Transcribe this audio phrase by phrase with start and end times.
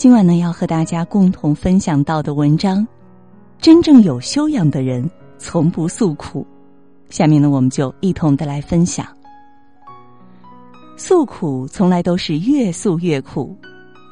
[0.00, 2.88] 今晚呢，要和大家共同分享到的文章，
[3.60, 6.46] 真正有修养的人从不诉苦。
[7.10, 9.06] 下面呢，我们就一同的来分享。
[10.96, 13.54] 诉苦从来都是越诉越苦，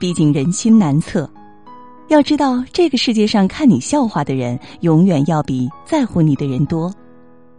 [0.00, 1.28] 毕竟人心难测。
[2.08, 6.90] 要知道，这个世界上看你笑话的人，永远要比在乎你的人多。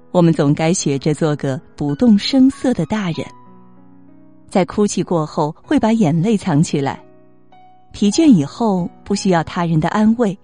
[0.09, 3.23] 我们总该学着做个不动声色的大人，
[4.49, 7.04] 在哭泣过后，会把眼泪藏起来。
[7.95, 10.37] 疲倦以后，不需要他人的安慰，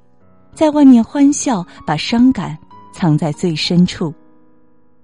[0.56, 2.58] 在外面欢笑，把伤感
[2.94, 4.14] 藏在最深处。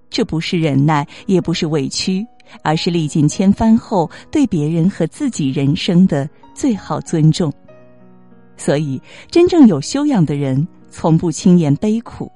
[0.08, 2.26] 这不是忍耐，也不是委屈，
[2.62, 7.52] 而是历尽千帆后对别人和自己人生的最好尊重。
[8.56, 8.98] 所以，
[9.30, 12.32] 真正有修养的人，从不轻言悲苦，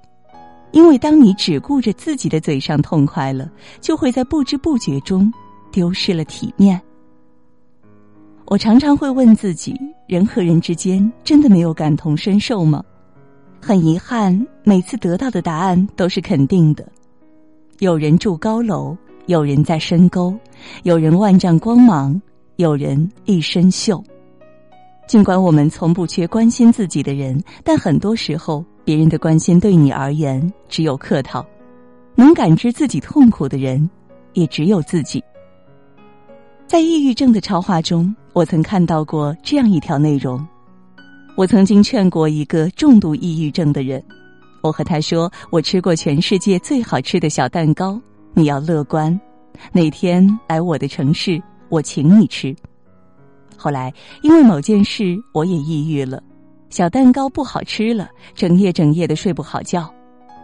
[0.73, 3.51] 因为当你只顾着自己的嘴上痛快了，
[3.81, 5.33] 就会在不知不觉中
[5.71, 6.79] 丢失了体面。
[8.49, 9.75] 我常常会问自己：
[10.07, 12.83] 人和人之间真的没有感同身受吗？
[13.61, 16.85] 很遗憾，每次得到的答案都是肯定的。
[17.79, 20.37] 有人住高楼，有人在深沟，
[20.83, 22.21] 有人万丈光芒，
[22.57, 24.03] 有人一身锈。
[25.07, 31.47] 尽管我们从不缺关心自己的人，但很多时候，别人的关心对你而言只有客套。
[32.15, 33.89] 能感知自己痛苦的人，
[34.35, 35.23] 也只有自己。
[36.67, 38.15] 在抑郁症的超话中。
[38.35, 40.43] 我曾看到过这样一条内容，
[41.37, 44.03] 我曾经劝过一个重度抑郁症的人，
[44.63, 48.01] 我和他说：“我吃过全世界最好吃的小蛋糕，
[48.33, 49.21] 你要乐观，
[49.71, 52.57] 哪天来我的城市，我请你吃。”
[53.55, 56.23] 后来因为某件事，我也抑郁了，
[56.71, 59.93] 小蛋糕不好吃了，整夜整夜的睡不好觉，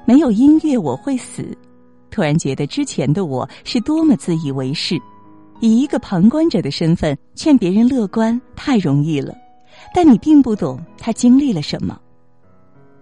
[0.05, 1.57] 没有音乐我会死，
[2.11, 5.01] 突然觉得之前的我是多么自以为是。
[5.61, 9.35] 以一个旁观者的身份劝别人乐观太容易了，
[9.95, 11.99] 但你并不懂他经历了什么。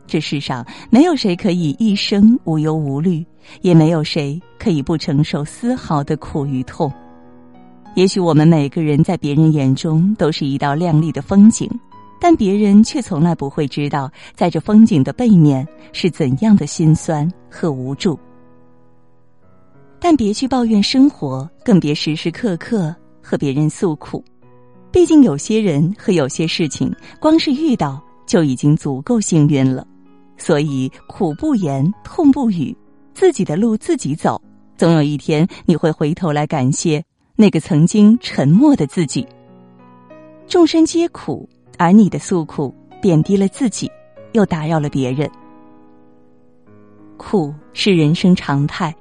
[0.06, 3.26] 这世上没有谁可以一生无忧无虑，
[3.62, 6.92] 也没有谁可以不承受丝毫的苦与痛。
[7.94, 11.68] 也许我们每个人在别人眼中都是一道亮丽的风景，
[12.20, 18.18] 但别人却从来不会知道，在这风景的背面是怎样的心酸和无助。
[20.08, 24.24] 但别去抱怨生活，更别时时刻刻和别人诉苦。
[24.92, 29.84] 毕竟有些人和有些事情，光是遇到就已经足够幸运了。
[30.36, 32.72] 所以苦不言，痛不语，
[33.14, 34.40] 自己的路自己走。
[34.76, 37.02] 总有一天，你会回头来感谢
[37.34, 39.26] 那个曾经沉默的自己。
[40.46, 43.90] 众生皆苦，而你的诉苦贬低了自己，
[44.34, 45.28] 又打扰了别人。
[47.16, 48.94] 苦是人生常态。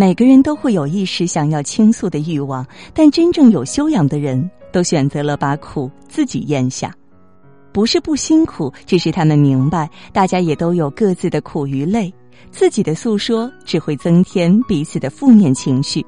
[0.00, 6.90] 每个人都会有一时想要倾诉的欲望，但真正有修养的人都选择了把苦自己咽下，
[7.70, 12.10] 不是不辛苦，只是他们明白，大家也都有各自的苦与累，
[12.50, 16.02] 自己的诉说只会增添彼此的负面情绪，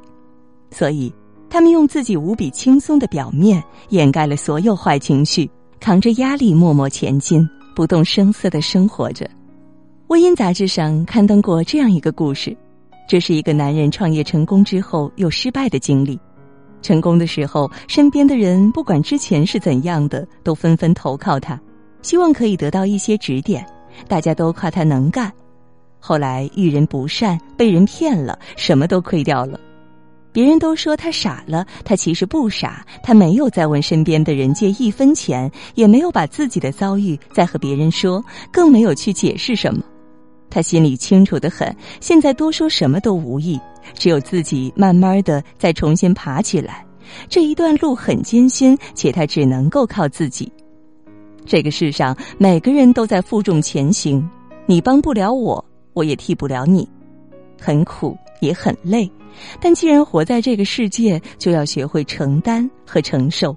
[0.71, 1.13] 所以
[1.51, 9.29] 他们用自己无比轻松的表面掩盖了所有坏情绪，扛着压力默默前进，不动声色的生活着。
[10.07, 12.57] 微音杂志上刊登过这样一个故事。
[13.09, 16.19] 这是一个男人创业成功之后又失败的经历。
[16.81, 21.61] 成功的时候，身边的人不管之前是怎样的，都纷纷投靠他，
[22.03, 23.65] 希望可以得到一些指点。
[24.09, 25.31] 大家都夸他能干。
[26.01, 29.61] 后来遇人不善，被人骗了，什么都亏掉了。
[30.33, 32.85] 别人都说他傻了，他其实不傻。
[33.03, 39.85] 他没有再问身边的人借一分钱，也没有把自己的遭遇再和别人说，更没有去解释什么。
[40.53, 43.59] 他心里清楚的很，现在多说什么都无益，
[43.95, 46.85] 只有自己慢慢的再重新爬起来。
[47.27, 50.53] 这一段路很艰辛，且他只能够靠自己。
[51.47, 54.29] 这个世上每个人都在负重前行，
[54.67, 55.65] 你帮不了我，
[55.95, 56.87] 我也替不了你，
[57.59, 59.11] 很苦也很累。
[59.59, 63.57] 但既然活在这个世界，就要学会承担和承受，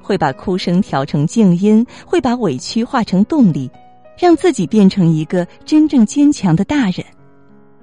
[0.00, 3.68] 会把哭声调成静音，会把委屈化成动力。
[4.20, 7.02] 让自己变成一个真正坚强的大人。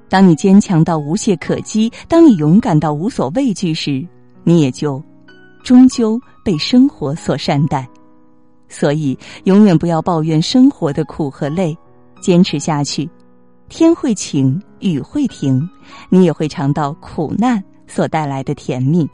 [0.07, 4.07] 当你坚强到无懈可击，当你勇敢到无所畏惧时，
[4.43, 5.03] 你也就
[5.63, 7.89] 终究被生活所善待。
[8.69, 11.75] 所以，永远不要抱怨生活的苦和累，
[12.21, 13.09] 坚持下去，
[13.67, 15.67] 天会晴，雨会停，
[16.07, 19.09] 你也会尝到苦难所带来的甜蜜。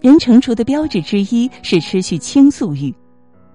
[0.00, 2.94] 人成熟的标志之一是失去倾诉欲。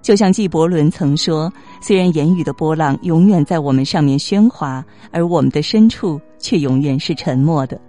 [0.01, 7.79] 就像纪伯伦曾说：“虽然言语的波浪永远在我们上面喧哗，而我们的深处却永远是沉默的。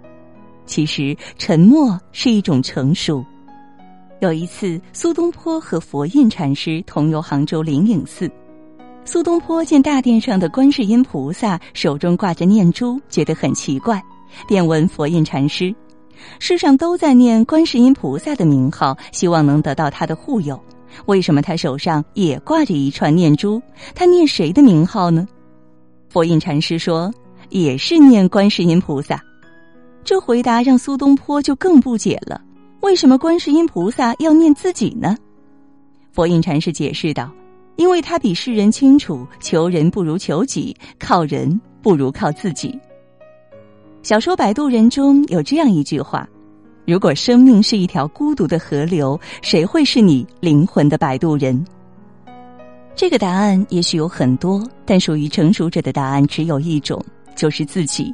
[0.65, 3.25] 其实，沉默是一种成熟。
[4.19, 8.29] 有一次，苏东坡和佛印禅师同游杭州灵隐寺。
[9.03, 14.01] 苏东坡见大殿上的观世音菩萨手中挂着念珠，觉得很奇怪，
[14.47, 15.75] 便问佛印禅师
[16.39, 20.57] ：“世上都在念观世音菩萨的名号，希望能得到他的护佑，
[21.05, 23.61] 为什么他手上也挂着一串念珠？
[23.95, 25.27] 他念谁的名号呢？”
[26.09, 27.13] 佛印禅师说
[27.49, 29.21] ：“也是念观世音菩萨。”
[30.03, 32.41] 这回答让苏东坡就更不解了。
[32.81, 35.15] 为什么观世音菩萨要念自己呢？
[36.11, 37.31] 佛印禅师解释道
[37.77, 42.77] ：“因为他比世人清楚，求人不如求己，靠人不如靠自己。”
[44.03, 46.27] 小说《摆渡人》中有这样一句话
[46.85, 51.65] ：“如果生命是一条孤独的河流，谁会是你灵魂的摆渡人？”
[52.95, 57.03] 这个答案也许有很多，但属于成熟者的答案只有一种，
[57.35, 58.13] 就是自己。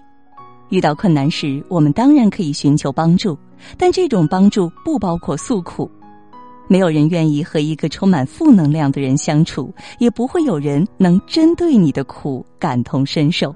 [0.70, 3.38] 遇到困难时，我们当然可以寻求帮助。
[3.78, 5.92] 但这种帮助不包括诉苦，
[6.70, 13.54] 没有人愿意和一个充满负能量的人相处，也不会有人能针对你的苦感同身受。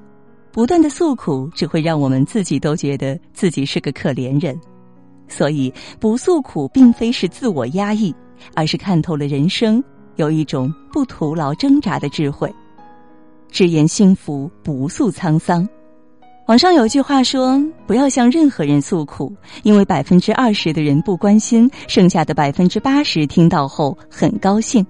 [0.51, 4.59] 不断的诉苦只会让我们自己都觉得自己是个可怜人，
[5.27, 8.13] 所以不诉苦并非是自我压抑，
[8.53, 9.83] 而是看透了人生，
[10.15, 12.53] 有一种不徒劳挣扎的智慧。
[13.49, 15.67] 只言幸福，不诉沧桑。
[16.47, 24.85] 网上有句话说：“不要向任何人诉苦，因为百分之二十的人不关心，剩下的百分之八十听到后很高兴。”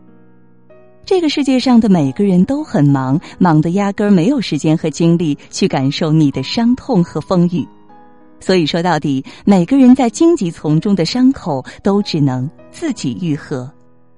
[1.05, 7.67] 这个世界上的每个人都很忙，忙得压根儿没有时间和精力去感受你的伤痛和风雨。
[8.43, 13.71] 所以说到底，每个人在荆棘丛中的伤口都只能自己愈合，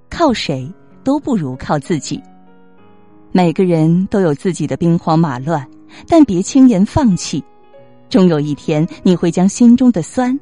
[0.10, 0.68] 靠谁
[1.04, 2.20] 都不如靠自己。
[3.32, 5.64] 每个人都有自己的兵荒马乱。
[6.08, 7.42] 但别轻言放弃，
[8.10, 10.38] 终有一天你会将心中的酸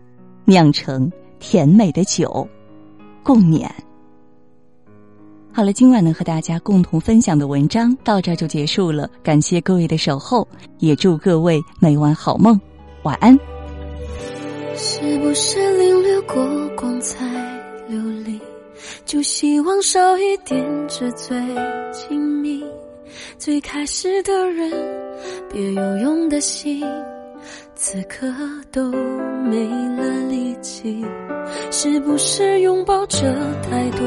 [0.46, 2.48] 酿成甜美的酒，
[3.22, 3.70] 共勉。
[5.52, 10.48] 好了，今晚呢和大家共同分享的文章到这就结束了，感谢各位的守候，
[10.80, 12.58] 也祝各位每晚好梦，
[13.04, 13.53] 晚安。
[14.76, 16.44] 是不是领略过
[16.76, 17.26] 光彩
[17.88, 18.40] 流离，
[19.06, 21.38] 就希望少一点纸醉
[21.92, 22.64] 金迷？
[23.38, 24.72] 最开始的人，
[25.52, 26.84] 别有用的心，
[27.76, 28.28] 此刻
[28.72, 28.92] 都
[29.44, 31.06] 没了力气。
[31.70, 33.20] 是不是拥抱着
[33.62, 34.00] 太多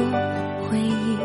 [0.69, 1.17] 回忆，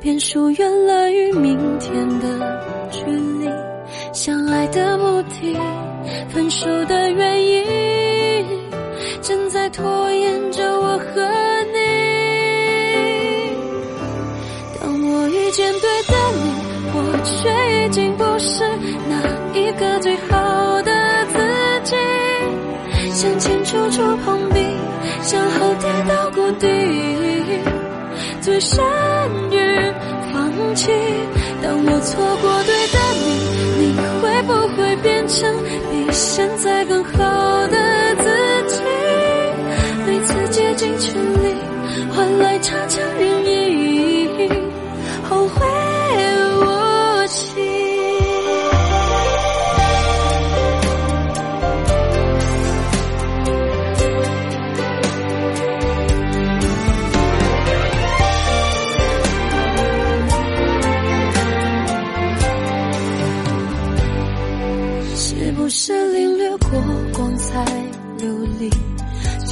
[0.00, 3.48] 便疏远了与明天的距离？
[4.12, 5.56] 相爱的目的，
[6.28, 6.93] 分手的
[28.60, 28.84] 善
[29.50, 29.56] 于
[30.32, 30.90] 放弃。
[31.62, 33.26] 当我错过对的你，
[33.80, 33.82] 你
[34.20, 35.38] 会不会变成
[35.90, 37.12] 比现在更好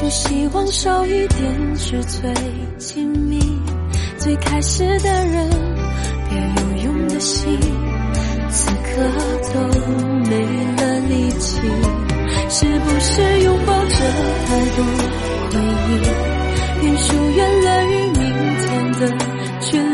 [0.09, 2.33] 希望少一点是最
[2.79, 3.39] 亲密，
[4.19, 5.49] 最开始的人，
[6.29, 7.59] 别有用的心，
[8.51, 9.03] 此刻
[9.55, 9.61] 都
[10.29, 10.37] 没
[10.77, 11.61] 了力气。
[12.49, 13.95] 是不是拥抱着
[14.47, 14.85] 太多
[15.49, 15.53] 回
[15.89, 15.91] 忆，
[16.81, 18.21] 便疏远了与明
[18.59, 18.69] 天
[19.01, 19.01] 的
[19.61, 19.92] 距离？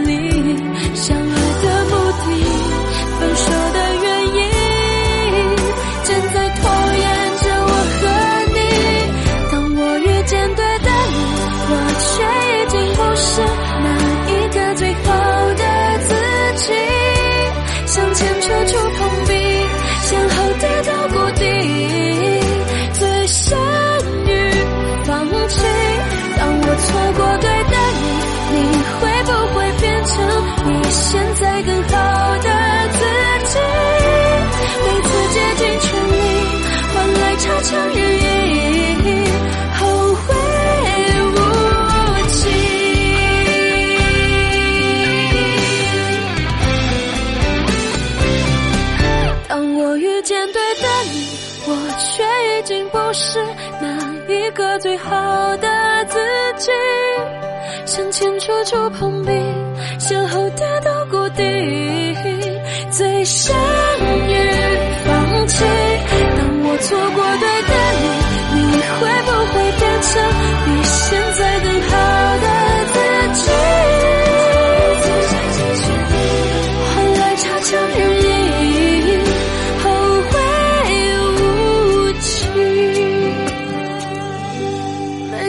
[55.04, 55.68] 好的
[56.08, 56.18] 自
[56.58, 56.70] 己。
[57.86, 59.32] 向前处处碰壁，
[59.98, 61.42] 向后跌到谷底，
[62.90, 63.54] 最深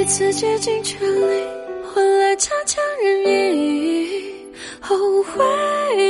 [0.10, 1.46] 次竭尽全力。
[1.94, 4.34] 换来差强人意，
[4.80, 6.09] 后悔。